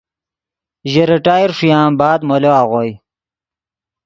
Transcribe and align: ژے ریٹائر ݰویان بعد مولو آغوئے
ژے 0.91 1.03
ریٹائر 1.11 1.49
ݰویان 1.57 1.89
بعد 1.99 2.19
مولو 2.27 2.51
آغوئے 2.61 2.91